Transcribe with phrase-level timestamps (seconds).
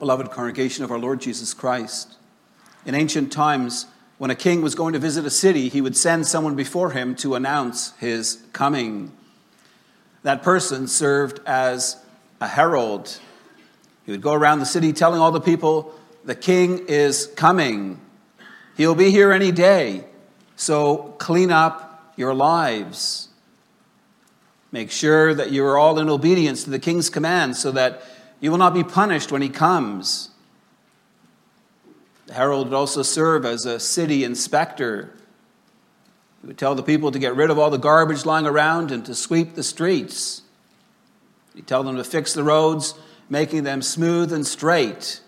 [0.00, 2.16] Beloved congregation of our Lord Jesus Christ,
[2.86, 3.84] in ancient times,
[4.16, 7.14] when a king was going to visit a city, he would send someone before him
[7.16, 9.12] to announce his coming.
[10.22, 12.02] That person served as
[12.40, 13.20] a herald.
[14.06, 15.94] He would go around the city telling all the people,
[16.24, 18.00] The king is coming.
[18.78, 20.06] He'll be here any day.
[20.56, 23.28] So clean up your lives.
[24.72, 28.02] Make sure that you are all in obedience to the king's command so that
[28.40, 30.30] you will not be punished when he comes.
[32.26, 35.12] The herald would also serve as a city inspector.
[36.40, 39.04] He would tell the people to get rid of all the garbage lying around and
[39.06, 40.42] to sweep the streets.
[41.54, 42.94] He'd tell them to fix the roads,
[43.28, 45.20] making them smooth and straight.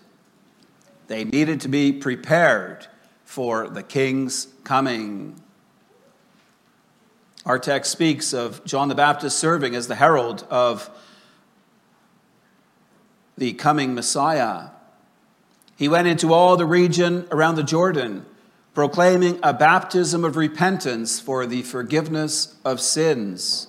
[1.07, 2.87] They needed to be prepared
[3.25, 5.39] for the king's coming.
[7.45, 10.89] Our text speaks of John the Baptist serving as the herald of
[13.37, 14.69] the coming Messiah.
[15.75, 18.25] He went into all the region around the Jordan,
[18.73, 23.67] proclaiming a baptism of repentance for the forgiveness of sins.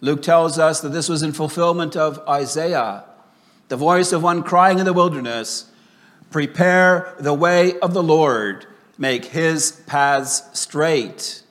[0.00, 3.04] Luke tells us that this was in fulfillment of Isaiah,
[3.68, 5.66] the voice of one crying in the wilderness,
[6.30, 8.66] Prepare the way of the Lord,
[8.98, 11.42] make his paths straight.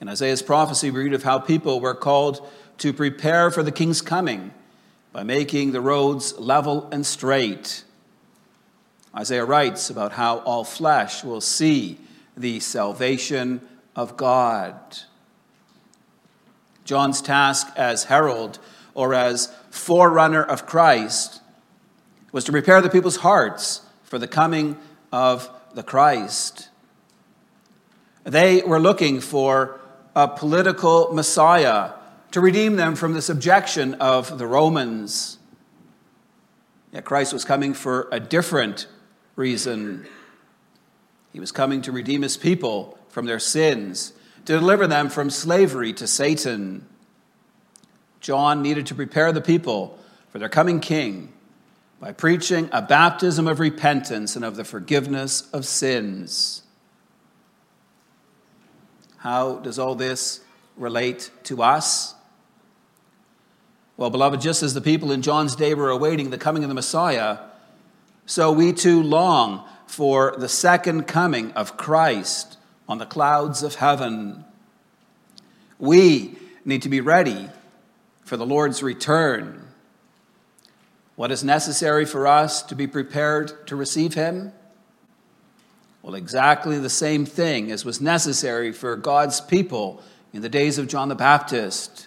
[0.00, 2.46] In Isaiah's prophecy, we read of how people were called
[2.78, 4.52] to prepare for the king's coming
[5.16, 7.84] by making the roads level and straight.
[9.16, 11.98] Isaiah writes about how all flesh will see
[12.36, 14.74] the salvation of God.
[16.84, 18.58] John's task as herald
[18.92, 21.40] or as forerunner of Christ
[22.30, 24.76] was to prepare the people's hearts for the coming
[25.12, 26.68] of the Christ.
[28.24, 29.80] They were looking for
[30.14, 31.92] a political Messiah
[32.36, 35.38] to redeem them from the subjection of the Romans.
[36.92, 38.88] Yet Christ was coming for a different
[39.36, 40.06] reason.
[41.32, 44.12] He was coming to redeem his people from their sins,
[44.44, 46.86] to deliver them from slavery to Satan.
[48.20, 49.98] John needed to prepare the people
[50.28, 51.32] for their coming king
[52.00, 56.64] by preaching a baptism of repentance and of the forgiveness of sins.
[59.16, 60.42] How does all this
[60.76, 62.12] relate to us?
[63.96, 66.74] Well, beloved, just as the people in John's day were awaiting the coming of the
[66.74, 67.38] Messiah,
[68.26, 72.58] so we too long for the second coming of Christ
[72.88, 74.44] on the clouds of heaven.
[75.78, 77.48] We need to be ready
[78.24, 79.62] for the Lord's return.
[81.14, 84.52] What is necessary for us to be prepared to receive Him?
[86.02, 90.02] Well, exactly the same thing as was necessary for God's people
[90.32, 92.05] in the days of John the Baptist.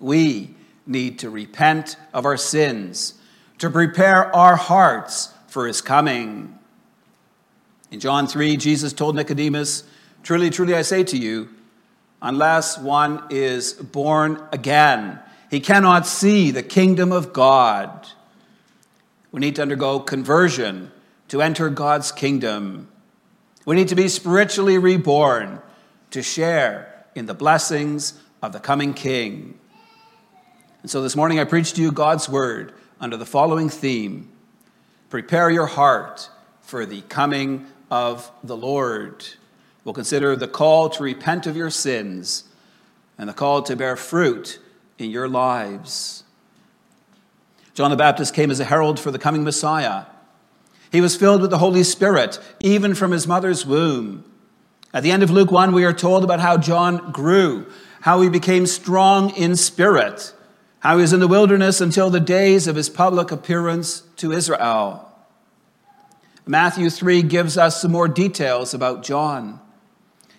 [0.00, 0.54] We
[0.86, 3.14] need to repent of our sins,
[3.58, 6.58] to prepare our hearts for his coming.
[7.90, 9.84] In John 3, Jesus told Nicodemus,
[10.22, 11.48] Truly, truly, I say to you,
[12.20, 15.20] unless one is born again,
[15.50, 18.08] he cannot see the kingdom of God.
[19.30, 20.90] We need to undergo conversion
[21.28, 22.88] to enter God's kingdom.
[23.64, 25.60] We need to be spiritually reborn
[26.10, 29.58] to share in the blessings of the coming King.
[30.86, 34.30] And so this morning I preach to you God's word under the following theme
[35.10, 36.30] Prepare your heart
[36.60, 39.26] for the coming of the Lord.
[39.82, 42.44] We'll consider the call to repent of your sins
[43.18, 44.60] and the call to bear fruit
[44.96, 46.22] in your lives.
[47.74, 50.04] John the Baptist came as a herald for the coming Messiah.
[50.92, 54.24] He was filled with the Holy Spirit, even from his mother's womb.
[54.94, 57.66] At the end of Luke 1, we are told about how John grew,
[58.02, 60.32] how he became strong in spirit
[60.80, 65.02] how he was in the wilderness until the days of his public appearance to Israel.
[66.46, 69.60] Matthew 3 gives us some more details about John.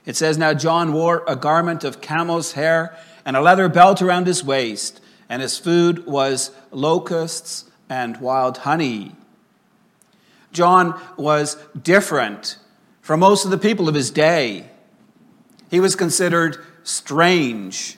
[0.06, 4.26] It says, Now John wore a garment of camel's hair and a leather belt around
[4.26, 9.14] his waist, and his food was locusts and wild honey.
[10.54, 12.58] John was different
[13.02, 14.70] from most of the people of his day.
[15.70, 17.98] He was considered strange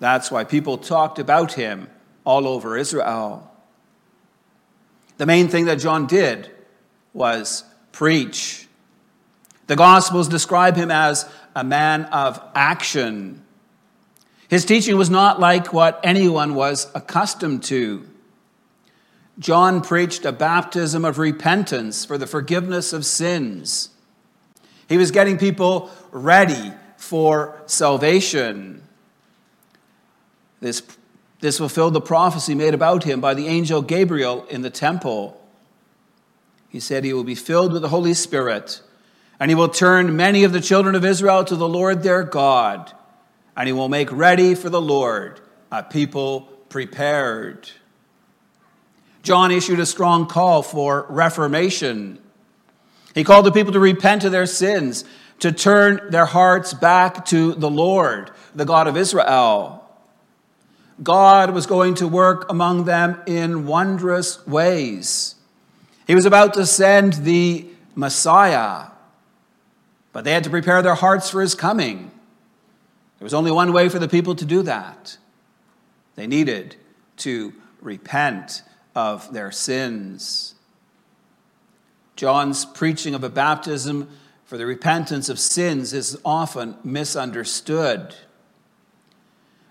[0.00, 1.88] that's why people talked about him
[2.24, 3.48] all over Israel.
[5.18, 6.50] The main thing that John did
[7.12, 7.62] was
[7.92, 8.66] preach.
[9.66, 13.44] The Gospels describe him as a man of action.
[14.48, 18.08] His teaching was not like what anyone was accustomed to.
[19.38, 23.90] John preached a baptism of repentance for the forgiveness of sins.
[24.88, 28.82] He was getting people ready for salvation.
[30.60, 30.82] This
[31.40, 35.40] This fulfilled the prophecy made about him by the angel Gabriel in the temple.
[36.68, 38.80] He said he will be filled with the Holy Spirit,
[39.40, 42.92] and he will turn many of the children of Israel to the Lord their God,
[43.56, 45.40] and he will make ready for the Lord
[45.72, 47.70] a people prepared.
[49.22, 52.18] John issued a strong call for reformation.
[53.14, 55.04] He called the people to repent of their sins,
[55.40, 59.79] to turn their hearts back to the Lord, the God of Israel.
[61.02, 65.34] God was going to work among them in wondrous ways.
[66.06, 68.88] He was about to send the Messiah,
[70.12, 72.10] but they had to prepare their hearts for his coming.
[73.18, 75.16] There was only one way for the people to do that.
[76.16, 76.76] They needed
[77.18, 78.62] to repent
[78.94, 80.54] of their sins.
[82.16, 84.08] John's preaching of a baptism
[84.44, 88.14] for the repentance of sins is often misunderstood.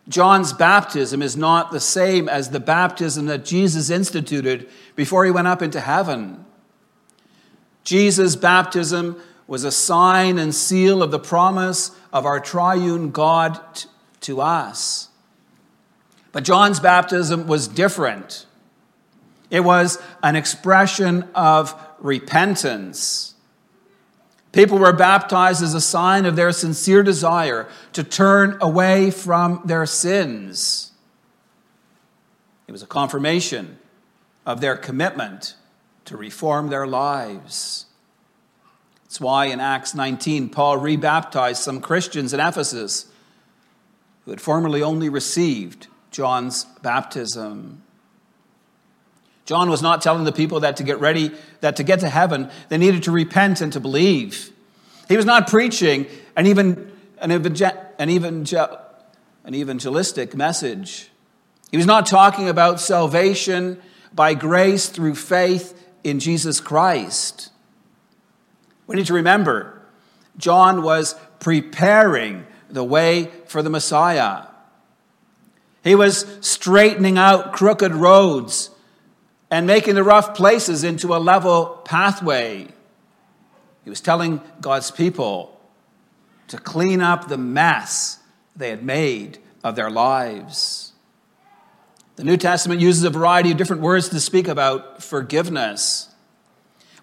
[0.10, 5.48] John's baptism is not the same as the baptism that Jesus instituted before he went
[5.48, 6.46] up into heaven.
[7.84, 13.60] Jesus' baptism was a sign and seal of the promise of our triune God
[14.22, 15.10] to us.
[16.32, 18.46] But John's baptism was different.
[19.50, 23.36] It was an expression of repentance.
[24.52, 29.86] People were baptized as a sign of their sincere desire to turn away from their
[29.86, 30.92] sins.
[32.68, 33.78] It was a confirmation
[34.46, 35.56] of their commitment
[36.06, 37.86] to reform their lives.
[39.04, 43.12] That's why in Acts 19, Paul rebaptized some Christians in Ephesus
[44.26, 47.84] who had formerly only received John's baptism.
[49.50, 51.32] John was not telling the people that to get ready,
[51.62, 54.52] that to get to heaven, they needed to repent and to believe.
[55.08, 56.06] He was not preaching
[56.38, 58.80] an, even, an, evangel, an, evangel,
[59.44, 61.10] an evangelistic message.
[61.72, 63.82] He was not talking about salvation
[64.14, 67.52] by grace through faith in Jesus Christ.
[68.86, 69.82] We need to remember,
[70.38, 74.46] John was preparing the way for the Messiah.
[75.84, 78.70] He was straightening out crooked roads
[79.52, 82.68] and making the rough places into a level pathway.
[83.84, 85.60] He was telling God's people
[86.48, 88.20] to clean up the mess
[88.56, 90.94] they had made of their lives.
[92.16, 96.14] The New Testament uses a variety of different words to speak about forgiveness.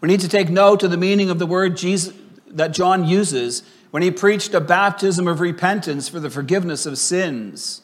[0.00, 2.14] We need to take note of the meaning of the word Jesus,
[2.48, 7.80] that John uses when he preached a baptism of repentance for the forgiveness of sins.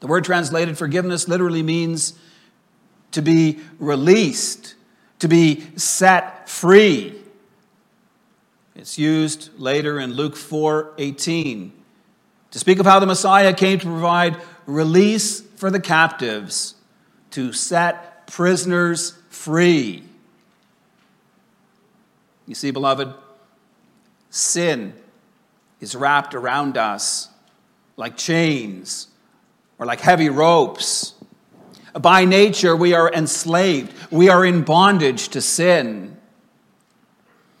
[0.00, 2.14] The word translated forgiveness literally means
[3.12, 4.74] to be released,
[5.20, 7.14] to be set free.
[8.74, 11.72] It's used later in Luke 4 18
[12.52, 14.36] to speak of how the Messiah came to provide
[14.66, 16.74] release for the captives,
[17.30, 20.02] to set prisoners free.
[22.46, 23.14] You see, beloved,
[24.28, 24.92] sin
[25.80, 27.28] is wrapped around us
[27.96, 29.08] like chains
[29.78, 31.14] or like heavy ropes.
[32.00, 33.92] By nature, we are enslaved.
[34.10, 36.16] We are in bondage to sin.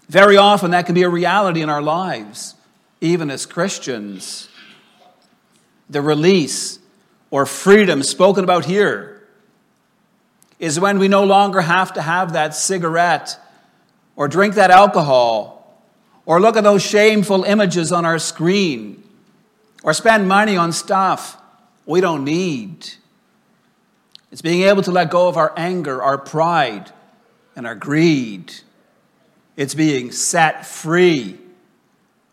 [0.08, 2.54] Very often, that can be a reality in our lives,
[3.00, 4.48] even as Christians.
[5.90, 6.78] The release
[7.30, 9.22] or freedom spoken about here
[10.58, 13.38] is when we no longer have to have that cigarette
[14.16, 15.76] or drink that alcohol
[16.24, 19.02] or look at those shameful images on our screen
[19.82, 21.36] or spend money on stuff
[21.84, 22.86] we don't need.
[24.32, 26.90] It's being able to let go of our anger, our pride,
[27.54, 28.52] and our greed.
[29.56, 31.38] It's being set free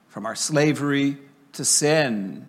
[0.07, 1.17] from our slavery
[1.53, 2.47] to sin.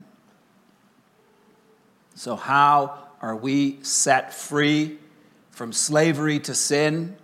[2.14, 4.98] So, how are we set free
[5.50, 7.16] from slavery to sin?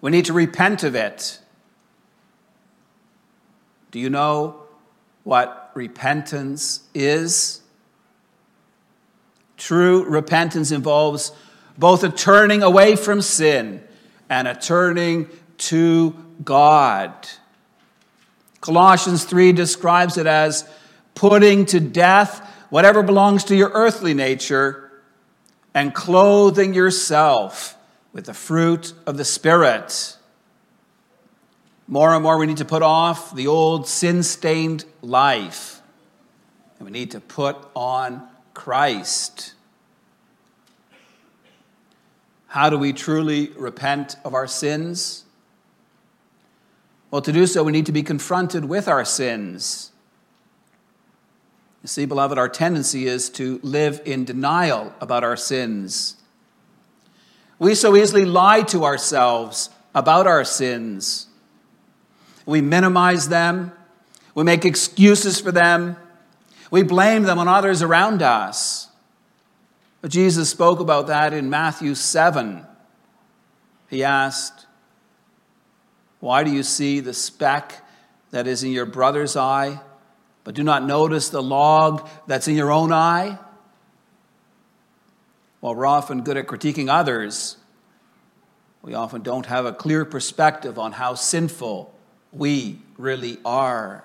[0.00, 1.38] We need to repent of it.
[3.90, 4.62] Do you know
[5.22, 7.60] what repentance is?
[9.56, 11.32] True repentance involves
[11.78, 13.82] both a turning away from sin
[14.28, 17.12] and a turning to God.
[18.60, 20.68] Colossians 3 describes it as
[21.14, 24.90] putting to death whatever belongs to your earthly nature
[25.74, 27.76] and clothing yourself
[28.12, 30.16] with the fruit of the Spirit.
[31.86, 35.82] More and more, we need to put off the old sin stained life,
[36.78, 39.54] and we need to put on Christ.
[42.46, 45.24] How do we truly repent of our sins?
[47.10, 49.90] Well, to do so, we need to be confronted with our sins.
[51.82, 56.16] You see, beloved, our tendency is to live in denial about our sins.
[57.58, 61.26] We so easily lie to ourselves about our sins.
[62.46, 63.72] We minimize them,
[64.34, 65.96] we make excuses for them,
[66.74, 68.88] we blame them on others around us.
[70.00, 72.66] But Jesus spoke about that in Matthew 7.
[73.88, 74.66] He asked,
[76.18, 77.86] Why do you see the speck
[78.32, 79.80] that is in your brother's eye?
[80.42, 83.38] but do not notice the log that's in your own eye?
[85.60, 87.56] While we're often good at critiquing others,
[88.82, 91.94] we often don't have a clear perspective on how sinful
[92.32, 94.04] we really are.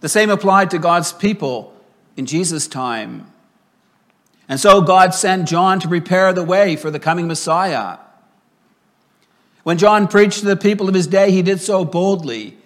[0.00, 1.74] The same applied to God's people
[2.16, 3.32] in Jesus' time.
[4.48, 7.98] And so God sent John to prepare the way for the coming Messiah.
[9.64, 12.56] When John preached to the people of his day, he did so boldly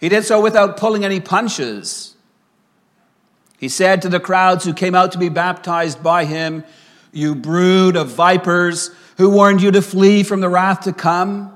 [0.00, 2.16] he did so without pulling any punches.
[3.58, 6.64] He said to the crowds who came out to be baptized by him,
[7.12, 11.52] You brood of vipers, who warned you to flee from the wrath to come?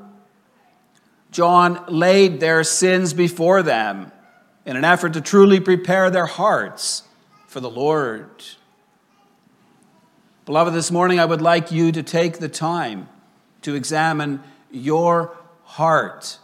[1.30, 4.12] John laid their sins before them
[4.66, 7.02] in an effort to truly prepare their hearts
[7.47, 8.30] for the Lord.
[10.47, 13.09] Beloved, this morning I would like you to take the time
[13.62, 16.38] to examine your heart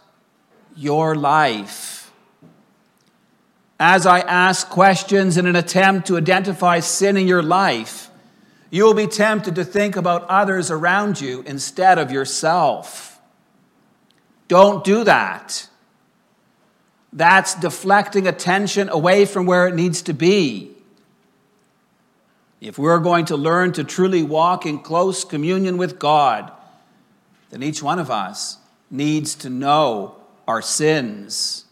[0.75, 2.11] your life.
[3.79, 8.09] As I ask questions in an attempt to identify sin in your life,
[8.69, 13.19] you will be tempted to think about others around you instead of yourself.
[14.47, 15.67] Don't do that.
[17.13, 20.71] That's deflecting attention away from where it needs to be.
[22.61, 26.51] If we're going to learn to truly walk in close communion with God,
[27.49, 28.57] then each one of us
[28.89, 30.15] needs to know
[30.47, 31.65] our sins.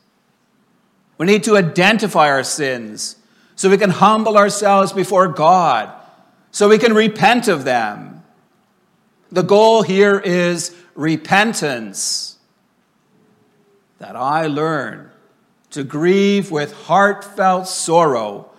[1.17, 3.17] We need to identify our sins
[3.55, 5.91] so we can humble ourselves before God,
[6.51, 8.23] so we can repent of them.
[9.31, 12.37] The goal here is repentance.
[13.99, 15.08] That I learn
[15.71, 18.49] to grieve with heartfelt sorrow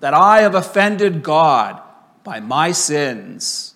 [0.00, 1.80] that I have offended God
[2.22, 3.74] by my sins,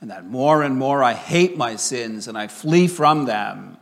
[0.00, 3.76] and that more and more I hate my sins and I flee from them.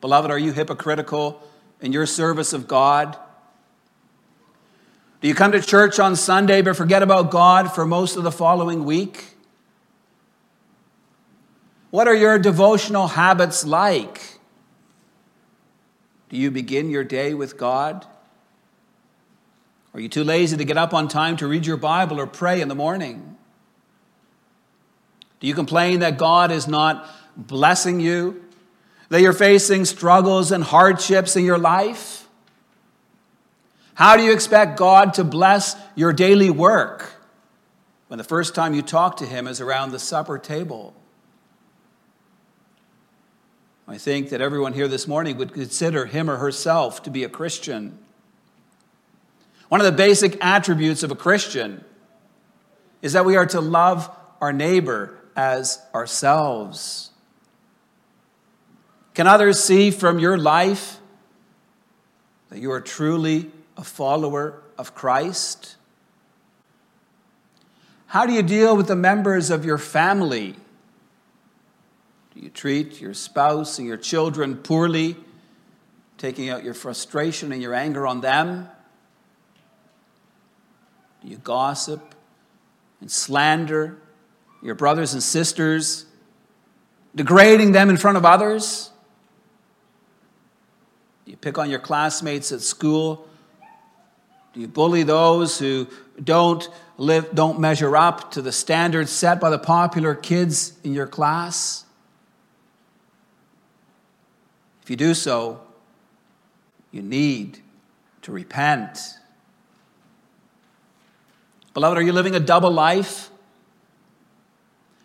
[0.00, 1.42] Beloved, are you hypocritical
[1.80, 3.18] in your service of God?
[5.20, 8.30] Do you come to church on Sunday but forget about God for most of the
[8.30, 9.34] following week?
[11.90, 14.35] What are your devotional habits like?
[16.36, 18.04] Do you begin your day with God?
[19.94, 22.60] Are you too lazy to get up on time to read your Bible or pray
[22.60, 23.38] in the morning?
[25.40, 28.44] Do you complain that God is not blessing you?
[29.08, 32.28] that you're facing struggles and hardships in your life?
[33.94, 37.12] How do you expect God to bless your daily work
[38.08, 40.94] when the first time you talk to Him is around the supper table?
[43.88, 47.28] I think that everyone here this morning would consider him or herself to be a
[47.28, 47.98] Christian.
[49.68, 51.84] One of the basic attributes of a Christian
[53.00, 57.10] is that we are to love our neighbor as ourselves.
[59.14, 60.98] Can others see from your life
[62.48, 65.76] that you are truly a follower of Christ?
[68.06, 70.56] How do you deal with the members of your family?
[72.56, 75.14] Treat your spouse and your children poorly,
[76.16, 78.66] taking out your frustration and your anger on them?
[81.20, 82.14] Do you gossip
[83.02, 83.98] and slander
[84.62, 86.06] your brothers and sisters,
[87.14, 88.90] degrading them in front of others?
[91.26, 93.28] Do you pick on your classmates at school?
[94.54, 95.88] Do you bully those who
[96.24, 101.06] don't live, don't measure up to the standards set by the popular kids in your
[101.06, 101.82] class?
[104.86, 105.60] If you do so,
[106.92, 107.58] you need
[108.22, 109.00] to repent.
[111.74, 113.28] Beloved, are you living a double life?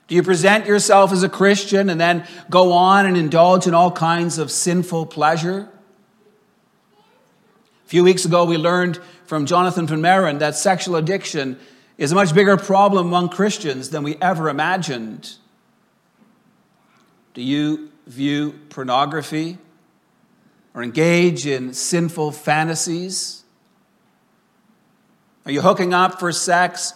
[0.08, 3.92] Do you present yourself as a Christian and then go on and indulge in all
[3.92, 5.68] kinds of sinful pleasure?
[7.84, 11.60] A few weeks ago, we learned from Jonathan Van Maren that sexual addiction
[11.98, 15.38] is a much bigger problem among Christians than we ever imagined.
[17.34, 19.58] Do you view pornography
[20.74, 23.44] or engage in sinful fantasies?
[25.46, 26.94] Are you hooking up for sex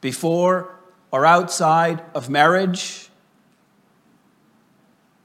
[0.00, 0.74] before
[1.10, 3.08] or outside of marriage?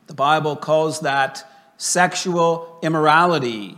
[0.08, 1.48] The Bible calls that
[1.78, 3.78] sexual immorality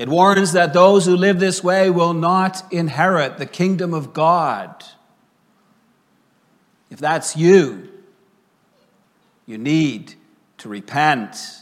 [0.00, 4.82] It warns that those who live this way will not inherit the kingdom of God.
[6.88, 7.86] If that's you,
[9.44, 10.14] you need
[10.56, 11.59] to repent.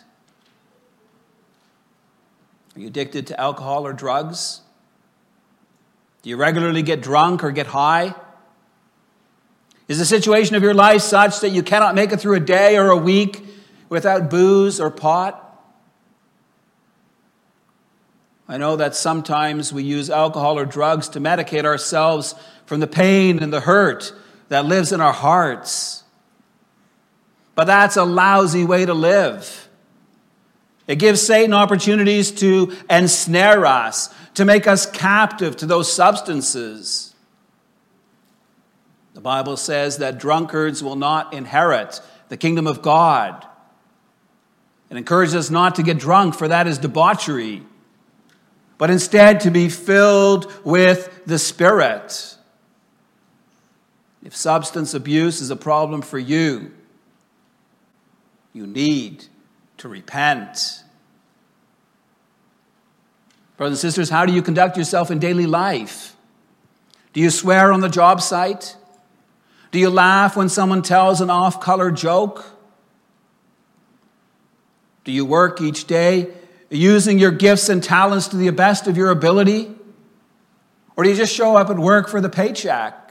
[2.79, 4.61] Are you addicted to alcohol or drugs?
[6.23, 8.15] Do you regularly get drunk or get high?
[9.89, 12.77] Is the situation of your life such that you cannot make it through a day
[12.77, 13.45] or a week
[13.89, 15.45] without booze or pot?
[18.47, 23.43] I know that sometimes we use alcohol or drugs to medicate ourselves from the pain
[23.43, 24.13] and the hurt
[24.51, 26.05] that lives in our hearts.
[27.57, 29.68] But that's a lousy way to live.
[30.89, 37.15] It gives Satan opportunities to ensnare us, to make us captive to those substances.
[39.13, 43.47] The Bible says that drunkards will not inherit the kingdom of God.
[44.89, 47.63] It encourages us not to get drunk, for that is debauchery,
[48.79, 52.37] but instead to be filled with the Spirit.
[54.25, 56.73] If substance abuse is a problem for you,
[58.55, 59.27] you need
[59.79, 60.83] to repent.
[63.57, 66.15] Brothers and sisters, how do you conduct yourself in daily life?
[67.13, 68.77] Do you swear on the job site?
[69.71, 72.45] Do you laugh when someone tells an off color joke?
[75.05, 76.33] Do you work each day
[76.71, 79.75] using your gifts and talents to the best of your ability?
[80.97, 83.08] Or do you just show up at work for the paycheck?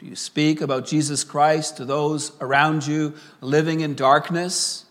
[0.00, 4.86] Do you speak about Jesus Christ to those around you living in darkness?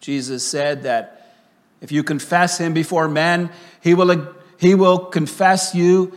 [0.00, 1.34] Jesus said that
[1.80, 6.12] if you confess him before men, he will, he will confess you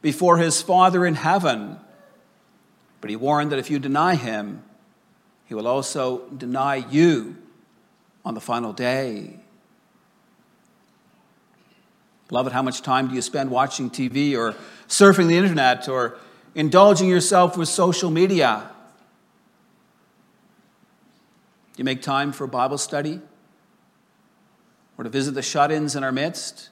[0.00, 1.78] before his Father in heaven.
[3.02, 4.62] But he warned that if you deny him,
[5.44, 7.36] he will also deny you
[8.24, 9.40] on the final day.
[12.28, 14.56] Beloved, how much time do you spend watching TV or
[14.88, 16.16] surfing the internet or
[16.54, 18.70] indulging yourself with social media?
[21.74, 23.20] Do you make time for Bible study
[24.96, 26.70] or to visit the shut ins in our midst?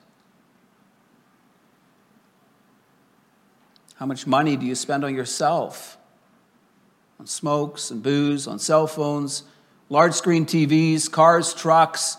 [3.97, 5.97] How much money do you spend on yourself?
[7.19, 9.45] On smokes and booze, on cell phones,
[9.89, 12.17] large screen TVs, cars, trucks,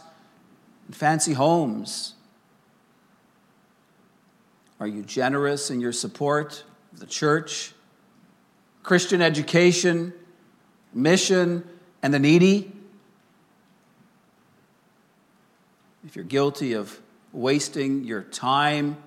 [0.87, 2.12] and fancy homes?
[4.83, 7.71] Are you generous in your support of the church,
[8.83, 10.11] Christian education,
[10.93, 11.65] mission,
[12.01, 12.69] and the needy?
[16.05, 16.99] If you're guilty of
[17.31, 18.97] wasting your time,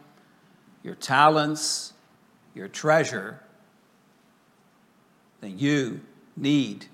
[0.82, 1.92] your talents,
[2.54, 3.38] your treasure,
[5.42, 6.00] then you
[6.38, 6.86] need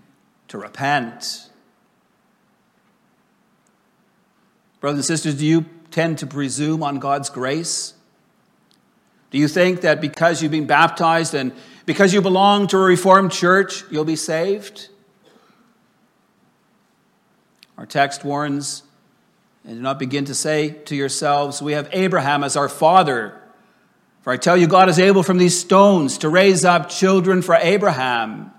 [0.49, 1.51] to repent.
[4.81, 7.95] Brothers and sisters, do you tend to presume on God's grace?
[9.33, 11.53] Do you think that because you've been baptized and
[11.87, 14.89] because you belong to a Reformed church, you'll be saved?
[17.79, 18.83] Our text warns,
[19.65, 23.41] and do not begin to say to yourselves, We have Abraham as our father.
[24.21, 27.57] For I tell you, God is able from these stones to raise up children for
[27.57, 28.53] Abraham.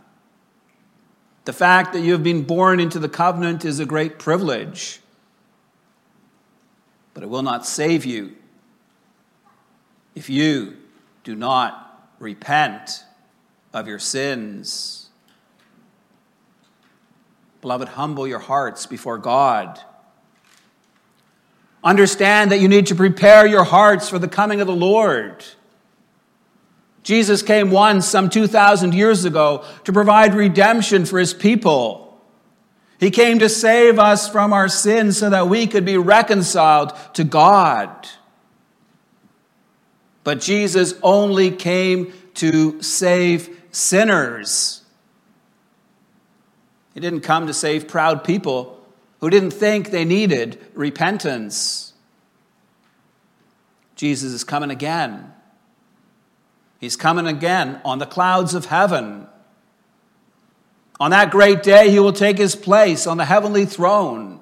[1.46, 5.02] The fact that you have been born into the covenant is a great privilege,
[7.14, 8.36] but it will not save you
[10.16, 10.78] if you
[11.24, 13.04] do not repent
[13.74, 15.10] of your sins.
[17.62, 19.80] Beloved, humble your hearts before God.
[21.84, 25.44] Understand that you need to prepare your hearts for the coming of the Lord.
[27.04, 32.22] Jesus came once, some 2,000 years ago, to provide redemption for his people.
[33.00, 37.26] He came to save us from our sins so that we could be reconciled to
[37.26, 38.08] God.
[40.24, 44.82] But Jesus only came to save sinners.
[46.94, 48.80] He didn't come to save proud people
[49.20, 51.94] who didn't think they needed repentance.
[53.96, 55.34] Jesus is coming again.
[56.80, 59.28] He's coming again on the clouds of heaven.
[61.00, 64.40] On that great day, he will take his place on the heavenly throne.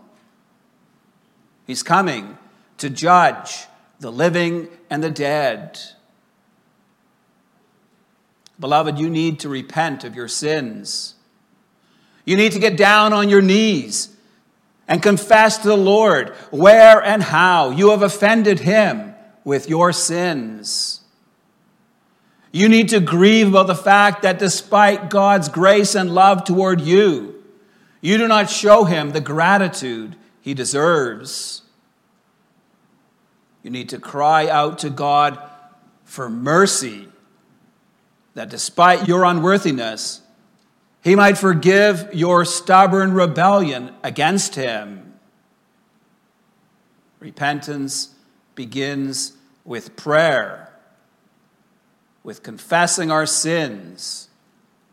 [1.65, 2.37] He's coming
[2.79, 3.67] to judge
[4.01, 5.79] the living and the dead.
[8.59, 11.15] Beloved, you need to repent of your sins.
[12.25, 14.15] You need to get down on your knees
[14.87, 21.01] and confess to the Lord where and how you have offended Him with your sins.
[22.51, 27.41] You need to grieve about the fact that despite God's grace and love toward you,
[28.01, 31.61] You do not show him the gratitude he deserves.
[33.63, 35.39] You need to cry out to God
[36.03, 37.07] for mercy,
[38.33, 40.21] that despite your unworthiness,
[41.03, 45.13] he might forgive your stubborn rebellion against him.
[47.19, 48.15] Repentance
[48.55, 50.73] begins with prayer,
[52.23, 54.29] with confessing our sins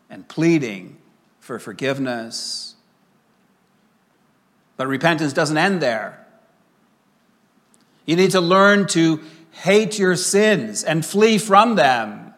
[0.09, 0.97] and pleading
[1.39, 2.75] for forgiveness.
[4.77, 6.25] But repentance doesn't end there.
[8.09, 12.33] You need to learn to hate your sins and flee from them.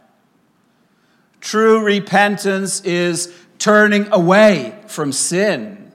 [1.40, 5.94] True repentance is turning away from sin.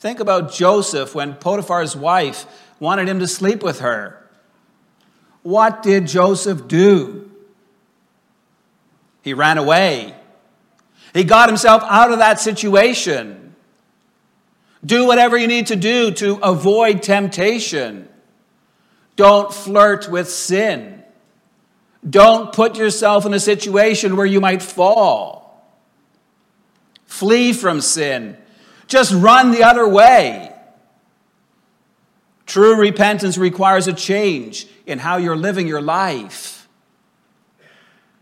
[0.00, 2.46] Think about Joseph when Potiphar's wife
[2.80, 4.28] wanted him to sleep with her.
[5.44, 7.30] What did Joseph do?
[9.22, 10.16] He ran away.
[11.12, 13.43] He got himself out of that situation.
[14.84, 18.08] Do whatever you need to do to avoid temptation.
[19.16, 21.02] Don't flirt with sin.
[22.08, 25.44] Don't put yourself in a situation where you might fall.
[27.06, 28.36] Flee from sin.
[28.88, 30.52] Just run the other way.
[32.46, 36.68] True repentance requires a change in how you're living your life.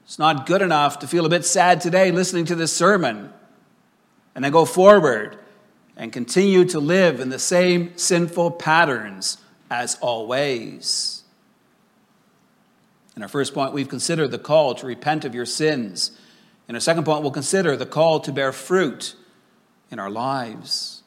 [0.05, 3.33] It's not good enough to feel a bit sad today listening to this sermon
[4.35, 5.38] and then go forward
[5.97, 9.39] and continue to live in the same sinful patterns
[9.71, 11.23] as always.
[13.17, 16.13] In our first point, we've considered the call to repent of your sins.
[16.69, 19.15] In our second point, we'll consider the call to bear fruit
[19.91, 21.03] in our lives.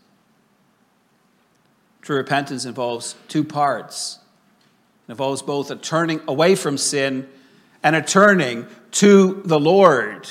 [2.02, 4.20] True repentance involves two parts.
[5.08, 7.28] It involves both a turning away from sin
[7.82, 10.30] and a turning to the Lord.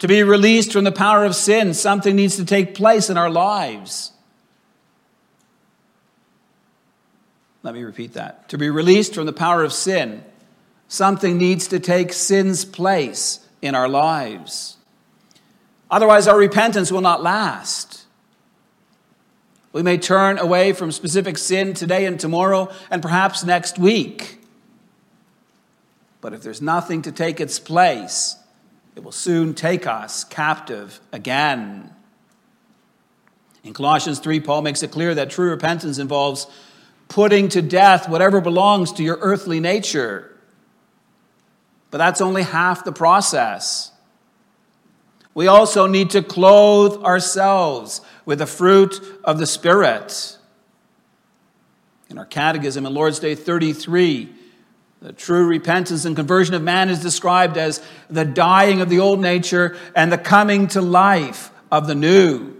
[0.00, 3.30] To be released from the power of sin, something needs to take place in our
[3.30, 4.12] lives.
[7.62, 8.48] Let me repeat that.
[8.50, 10.22] To be released from the power of sin,
[10.86, 14.76] something needs to take sin's place in our lives.
[15.90, 18.04] Otherwise, our repentance will not last.
[19.72, 24.40] We may turn away from specific sin today and tomorrow and perhaps next week.
[26.20, 28.36] But if there's nothing to take its place,
[28.96, 31.94] it will soon take us captive again.
[33.62, 36.46] In Colossians 3, Paul makes it clear that true repentance involves
[37.08, 40.34] putting to death whatever belongs to your earthly nature.
[41.90, 43.92] But that's only half the process.
[45.34, 50.38] We also need to clothe ourselves with the fruit of the Spirit.
[52.08, 54.32] In our catechism in Lord's Day 33,
[55.00, 59.20] the true repentance and conversion of man is described as the dying of the old
[59.20, 62.56] nature and the coming to life of the new.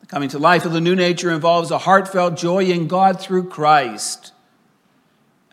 [0.00, 3.48] The coming to life of the new nature involves a heartfelt joy in God through
[3.48, 4.32] Christ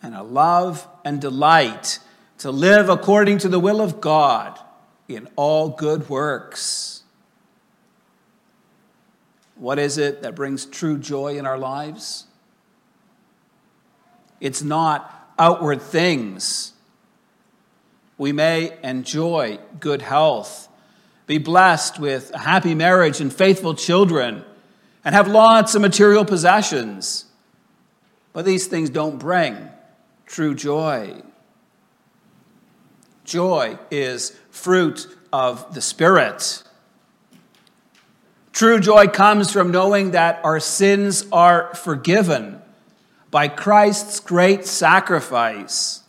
[0.03, 1.99] and a love and delight
[2.39, 4.59] to live according to the will of God
[5.07, 7.03] in all good works.
[9.55, 12.25] What is it that brings true joy in our lives?
[14.39, 16.73] It's not outward things.
[18.17, 20.69] We may enjoy good health,
[21.27, 24.43] be blessed with a happy marriage and faithful children,
[25.03, 27.25] and have lots of material possessions.
[28.31, 29.69] But these things don't bring
[30.25, 31.21] true joy.
[33.25, 36.63] Joy is fruit of the Spirit.
[38.51, 42.62] True joy comes from knowing that our sins are forgiven
[43.33, 46.03] by Christ's great sacrifice.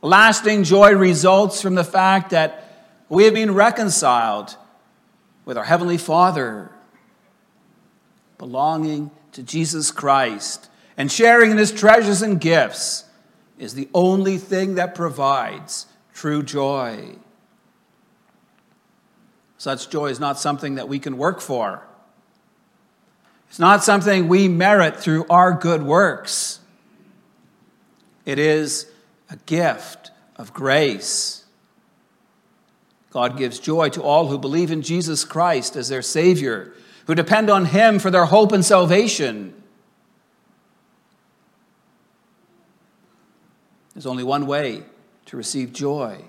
[0.00, 4.56] Lasting joy results from the fact that we have been reconciled
[5.44, 6.70] with our Heavenly Father,
[8.38, 13.04] belonging to Jesus Christ, and sharing in His treasures and gifts
[13.58, 17.16] is the only thing that provides true joy.
[19.58, 21.82] Such joy is not something that we can work for.
[23.52, 26.60] It's not something we merit through our good works.
[28.24, 28.90] It is
[29.28, 31.44] a gift of grace.
[33.10, 36.72] God gives joy to all who believe in Jesus Christ as their Savior,
[37.06, 39.52] who depend on Him for their hope and salvation.
[43.92, 44.82] There's only one way
[45.26, 46.24] to receive joy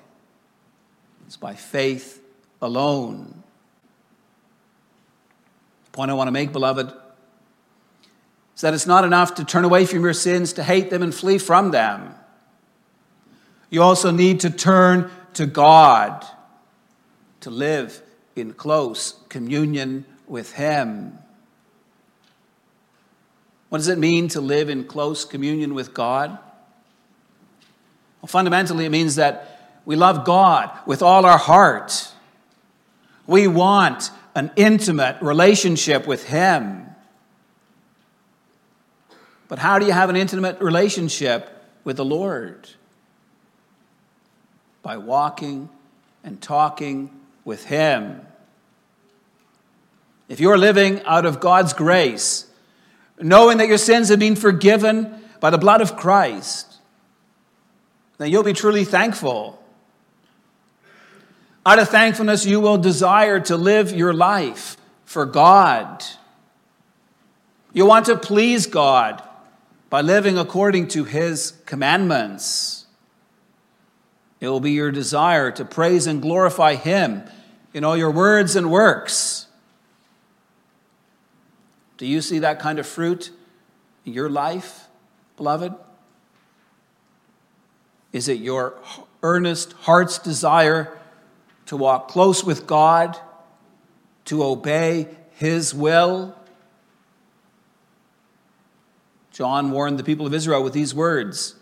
[1.26, 2.22] it's by faith
[2.62, 3.44] alone.
[5.86, 6.94] The point I want to make, beloved,
[8.64, 11.38] that it's not enough to turn away from your sins, to hate them and flee
[11.38, 12.16] from them.
[13.70, 16.26] You also need to turn to God
[17.42, 18.02] to live
[18.38, 21.20] in close communion with Him.
[23.68, 26.30] What does it mean to live in close communion with God?
[28.22, 32.14] Well, fundamentally, it means that we love God with all our heart.
[33.28, 36.93] We want an intimate relationship with Him.
[39.54, 41.48] But how do you have an intimate relationship
[41.84, 42.68] with the Lord?
[44.82, 45.70] By walking
[46.24, 47.12] and talking
[47.46, 48.22] with Him.
[50.28, 52.48] If you're living out of God's grace,
[53.20, 56.78] knowing that your sins have been forgiven by the blood of Christ,
[58.18, 59.64] then you'll be truly thankful.
[61.64, 66.04] Out of thankfulness, you will desire to live your life for God.
[67.72, 69.22] You want to please God
[69.94, 72.88] by living according to His commandments.
[74.40, 77.22] It will be your desire to praise and glorify Him
[77.76, 79.46] in all your words and works.
[81.98, 83.30] Do you see that kind of fruit
[84.04, 84.88] in your life,
[85.38, 85.76] beloved?
[88.14, 88.74] Is it your
[89.22, 90.98] earnest heart's desire
[91.68, 93.16] to walk close with God,
[94.26, 96.36] to obey His will?
[99.34, 101.56] John warned the people of Israel with these words.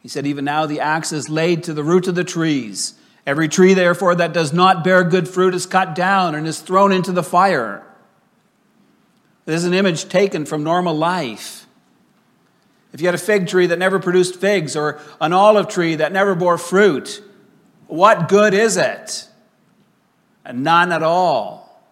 [0.00, 2.94] He said, Even now the axe is laid to the root of the trees.
[3.26, 6.92] Every tree, therefore, that does not bear good fruit is cut down and is thrown
[6.92, 7.84] into the fire.
[9.44, 11.66] This is an image taken from normal life.
[12.92, 16.12] If you had a fig tree that never produced figs or an olive tree that
[16.12, 17.22] never bore fruit,
[17.88, 19.28] what good is it?
[20.44, 21.82] And none at all.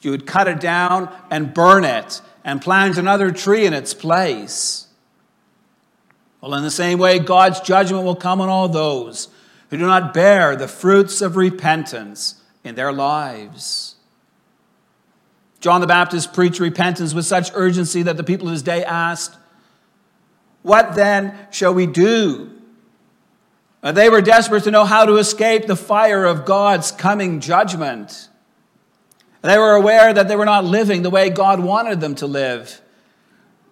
[0.00, 4.86] You would cut it down and burn it and plant another tree in its place.
[6.40, 9.28] Well, in the same way, God's judgment will come on all those
[9.70, 13.96] who do not bear the fruits of repentance in their lives.
[15.60, 19.36] John the Baptist preached repentance with such urgency that the people of his day asked,
[20.62, 22.52] What then shall we do?
[23.82, 28.28] Uh, they were desperate to know how to escape the fire of God's coming judgment.
[29.42, 32.80] They were aware that they were not living the way God wanted them to live.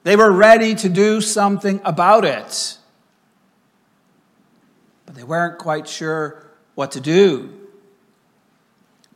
[0.04, 2.78] They were ready to do something about it,
[5.04, 7.52] but they weren't quite sure what to do.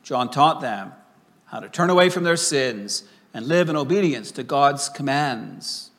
[0.03, 0.93] John taught them
[1.47, 5.91] how to turn away from their sins and live in obedience to God's commands.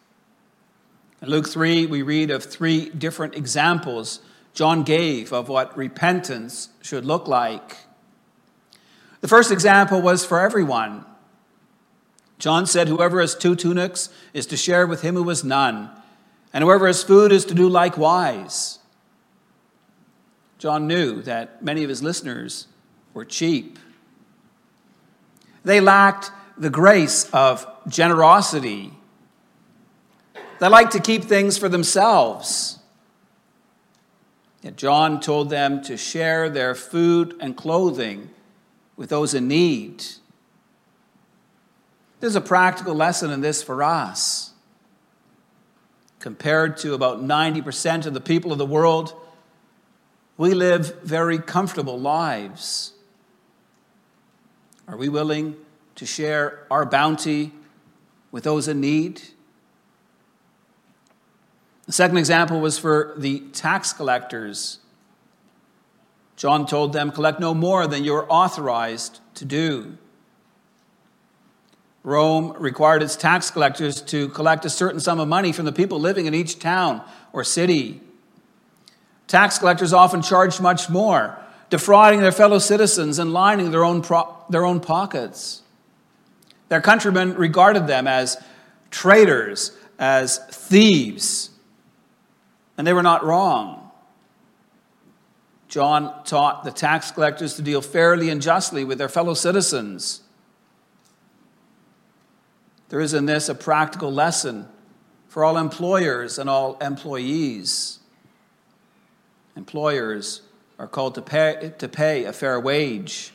[1.21, 4.19] In Luke 3, we read of three different examples
[4.53, 7.77] John gave of what repentance should look like.
[9.21, 11.05] The first example was for everyone.
[12.39, 15.89] John said, Whoever has two tunics is to share with him who has none,
[16.51, 18.79] and whoever has food is to do likewise.
[20.57, 22.67] John knew that many of his listeners
[23.13, 23.77] were cheap
[25.63, 28.93] they lacked the grace of generosity.
[30.59, 32.79] They liked to keep things for themselves.
[34.61, 38.29] Yet John told them to share their food and clothing
[39.01, 40.05] with those in need.
[42.19, 44.51] There's a practical lesson in this for us.
[46.19, 49.19] Compared to about 90% of the people of the world,
[50.37, 52.93] we live very comfortable lives.
[54.87, 55.55] Are we willing
[55.95, 57.53] to share our bounty
[58.31, 59.19] with those in need?
[61.87, 64.77] The second example was for the tax collectors.
[66.41, 69.95] John told them, Collect no more than you're authorized to do.
[72.01, 75.99] Rome required its tax collectors to collect a certain sum of money from the people
[75.99, 78.01] living in each town or city.
[79.27, 81.37] Tax collectors often charged much more
[81.69, 85.61] defrauding their fellow citizens and lining their own, pro- their own pockets.
[86.69, 88.43] Their countrymen regarded them as
[88.89, 91.51] traitors, as thieves,
[92.79, 93.80] and they were not wrong.
[95.71, 100.19] John taught the tax collectors to deal fairly and justly with their fellow citizens.
[102.89, 104.67] There is in this a practical lesson
[105.29, 107.99] for all employers and all employees.
[109.55, 110.41] Employers
[110.77, 113.31] are called to pay, to pay a fair wage.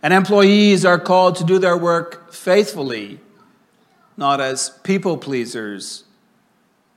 [0.00, 3.18] And employees are called to do their work faithfully,
[4.16, 6.04] not as people pleasers,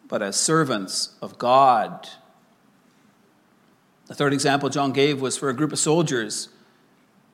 [0.07, 2.07] but as servants of God.
[4.11, 6.49] The third example John gave was for a group of soldiers.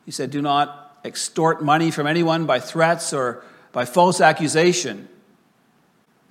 [0.06, 5.10] He said, Do not extort money from anyone by threats or by false accusation,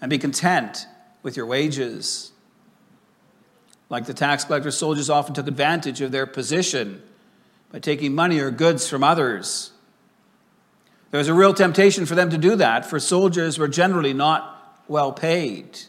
[0.01, 0.87] and be content
[1.25, 2.31] with your wages.
[3.89, 7.03] Like the tax collectors, soldiers often took advantage of their position
[7.73, 9.73] by taking money or goods from others.
[11.11, 14.85] There was a real temptation for them to do that, for soldiers were generally not
[14.87, 15.81] well paid.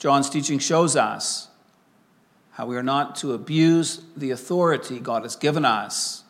[0.00, 1.47] John's teaching shows us
[2.58, 6.24] how we are not to abuse the authority God has given us,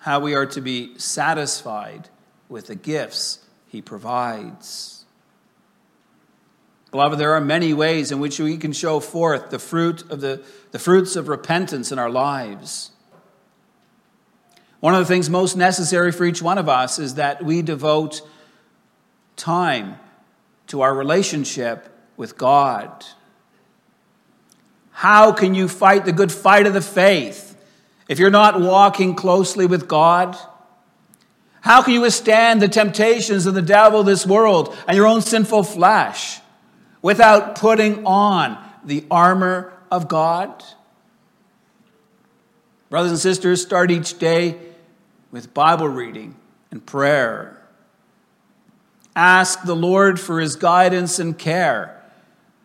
[0.00, 2.08] how we are to be satisfied
[2.48, 5.04] with the gifts He provides.
[6.90, 10.42] Beloved, there are many ways in which we can show forth the fruit of the,
[10.72, 12.90] the fruits of repentance in our lives.
[14.80, 18.20] One of the things most necessary for each one of us is that we devote
[19.36, 20.00] time
[20.66, 23.04] to our relationship with God.
[24.98, 27.56] How can you fight the good fight of the faith
[28.08, 30.36] if you're not walking closely with God?
[31.60, 35.64] How can you withstand the temptations of the devil, this world, and your own sinful
[35.64, 36.40] flesh?
[37.02, 40.64] without putting on the armor of God?
[42.90, 44.56] Brothers and sisters, start each day
[45.30, 46.36] with Bible reading
[46.70, 47.62] and prayer.
[49.14, 51.97] Ask the Lord for his guidance and care.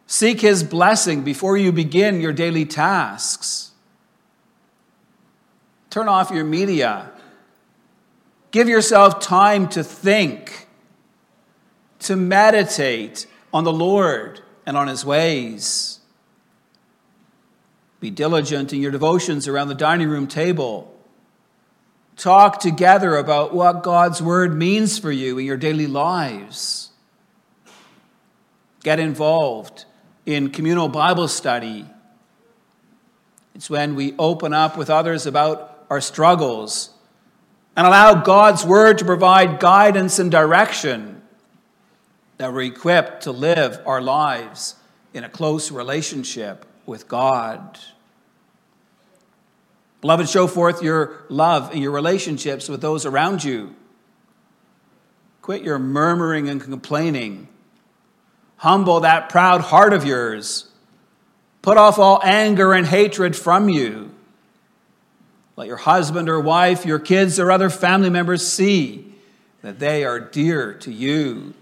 [0.07, 3.71] Seek his blessing before you begin your daily tasks.
[5.89, 7.11] Turn off your media.
[8.51, 10.67] Give yourself time to think,
[11.99, 15.99] to meditate, on the Lord and on his ways.
[17.99, 20.89] Be diligent in your devotions around the dining room table.
[22.17, 26.89] Talk together about what God's word means for you in your daily lives.
[28.83, 29.85] Get involved
[30.25, 31.85] in communal Bible study.
[33.55, 36.89] It's when we open up with others about our struggles
[37.75, 41.21] and allow God's word to provide guidance and direction
[42.37, 44.75] that we're equipped to live our lives
[45.13, 47.79] in a close relationship with God.
[50.01, 53.75] Beloved, show forth your love in your relationships with those around you.
[55.41, 57.47] Quit your murmuring and complaining.
[58.63, 60.69] Humble that proud heart of yours.
[61.61, 64.11] Put off all anger and hatred from you.
[65.57, 69.13] Let your husband or wife, your kids, or other family members see
[69.61, 71.53] that they are dear to you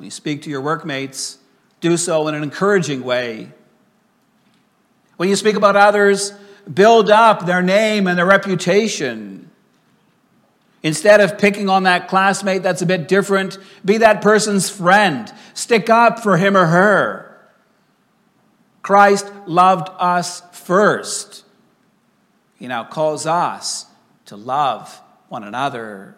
[0.00, 1.36] when you speak to your workmates,
[1.82, 3.52] do so in an encouraging way.
[5.18, 6.32] When you speak about others,
[6.72, 9.49] build up their name and their reputation.
[10.82, 15.32] Instead of picking on that classmate that's a bit different, be that person's friend.
[15.52, 17.26] Stick up for him or her.
[18.82, 21.44] Christ loved us first.
[22.58, 23.86] He now calls us
[24.26, 26.16] to love one another.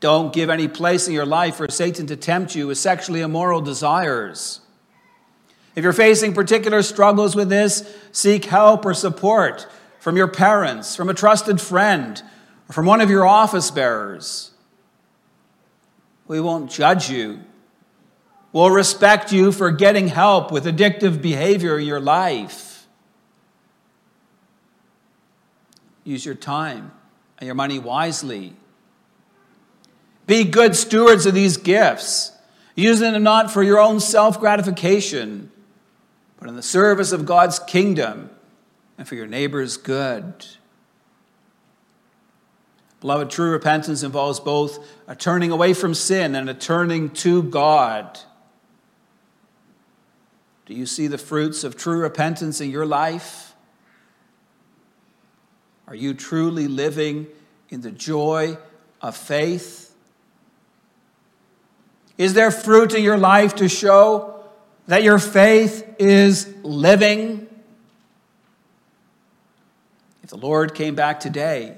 [0.00, 3.60] Don't give any place in your life for Satan to tempt you with sexually immoral
[3.60, 4.60] desires.
[5.74, 9.66] If you're facing particular struggles with this, seek help or support
[10.08, 12.22] from your parents, from a trusted friend,
[12.66, 14.52] or from one of your office bearers.
[16.26, 17.40] We won't judge you.
[18.54, 22.86] We'll respect you for getting help with addictive behavior in your life.
[26.04, 26.90] Use your time
[27.36, 28.54] and your money wisely
[30.26, 32.32] be good stewards of these gifts,
[32.74, 35.52] using them not for your own self gratification,
[36.40, 38.30] but in the service of God's kingdom
[38.98, 40.44] and for your neighbor's good.
[43.00, 48.18] Beloved, true repentance involves both a turning away from sin and a turning to God.
[50.66, 53.54] Do you see the fruits of true repentance in your life?
[55.86, 57.28] Are you truly living
[57.70, 58.58] in the joy
[59.00, 59.94] of faith?
[62.18, 64.44] Is there fruit in your life to show
[64.88, 67.47] that your faith is living?
[70.28, 71.74] If the Lord came back today,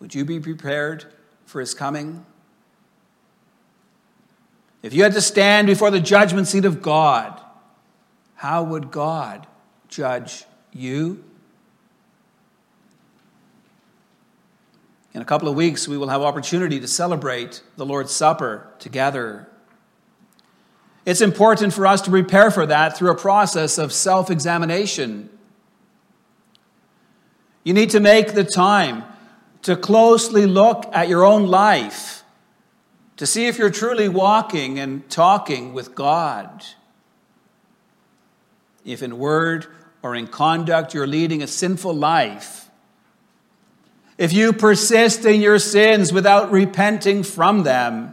[0.00, 1.06] would you be prepared
[1.46, 2.26] for his coming?
[4.82, 7.40] If you had to stand before the judgment seat of God,
[8.34, 9.46] how would God
[9.88, 11.24] judge you?
[15.14, 19.48] In a couple of weeks, we will have opportunity to celebrate the Lord's Supper together.
[21.06, 25.30] It's important for us to prepare for that through a process of self examination.
[27.64, 29.04] You need to make the time
[29.62, 32.22] to closely look at your own life
[33.16, 36.64] to see if you're truly walking and talking with God.
[38.84, 39.66] If in word
[40.02, 42.68] or in conduct you're leading a sinful life,
[44.18, 48.12] if you persist in your sins without repenting from them,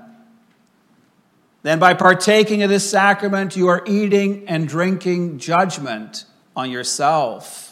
[1.63, 6.25] then by partaking of this sacrament, you are eating and drinking judgment
[6.55, 7.70] on yourself.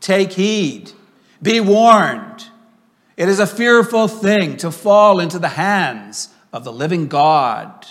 [0.00, 0.92] Take heed,
[1.42, 2.48] be warned.
[3.16, 7.86] It is a fearful thing to fall into the hands of the living God.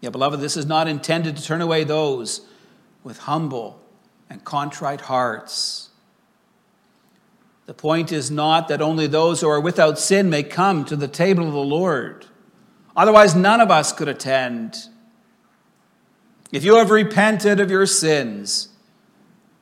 [0.00, 2.42] Yeah, beloved, this is not intended to turn away those
[3.02, 3.80] with humble
[4.30, 5.90] and contrite hearts.
[7.66, 11.08] The point is not that only those who are without sin may come to the
[11.08, 12.26] table of the Lord.
[12.96, 14.76] Otherwise, none of us could attend.
[16.50, 18.67] If you have repented of your sins,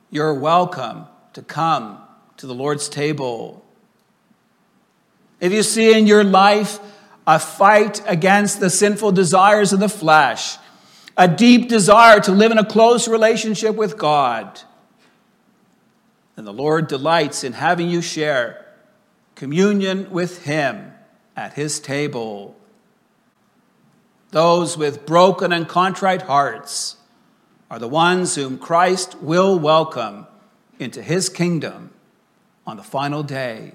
[0.09, 2.01] you're welcome to come
[2.37, 3.63] to the Lord's table.
[5.39, 6.79] If you see in your life
[7.25, 10.57] a fight against the sinful desires of the flesh,
[11.17, 14.61] a deep desire to live in a close relationship with God,
[16.35, 18.65] then the Lord delights in having you share
[19.35, 20.93] communion with Him
[21.35, 22.55] at His table.
[24.31, 26.97] Those with broken and contrite hearts
[27.69, 30.27] are the ones whom Christ will welcome
[30.79, 31.91] into His kingdom
[32.65, 33.73] on the final day.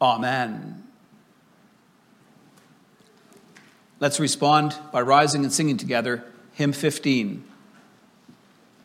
[0.00, 0.84] Amen.
[3.98, 7.44] Let's respond by rising and singing together hymn 15.